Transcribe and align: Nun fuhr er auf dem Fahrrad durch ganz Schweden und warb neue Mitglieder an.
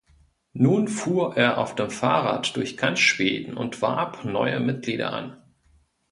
Nun 0.53 0.87
fuhr 0.87 1.37
er 1.37 1.59
auf 1.59 1.75
dem 1.75 1.91
Fahrrad 1.91 2.55
durch 2.55 2.75
ganz 2.75 2.97
Schweden 2.97 3.55
und 3.55 3.83
warb 3.83 4.25
neue 4.25 4.59
Mitglieder 4.59 5.13
an. 5.13 5.37